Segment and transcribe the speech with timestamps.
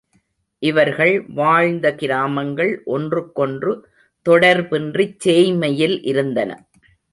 [0.63, 3.73] இவர்கள் வாழ்ந்த கிராமங்கள் ஒன்றுக்கொன்று
[4.25, 6.51] தொடர்பின்றிச் சேய்மையில் இருந்தன.